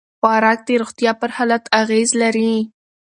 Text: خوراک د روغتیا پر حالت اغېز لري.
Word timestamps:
خوراک 0.19 0.59
د 0.67 0.69
روغتیا 0.81 1.11
پر 1.19 1.29
حالت 1.37 1.63
اغېز 1.81 2.09
لري. 2.21 2.53